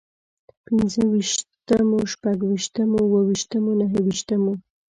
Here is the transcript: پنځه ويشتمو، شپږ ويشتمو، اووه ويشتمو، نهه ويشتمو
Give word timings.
پنځه 0.65 1.01
ويشتمو، 1.11 1.99
شپږ 2.13 2.37
ويشتمو، 2.49 2.97
اووه 3.03 3.21
ويشتمو، 3.27 3.71
نهه 3.81 3.97
ويشتمو 4.05 4.53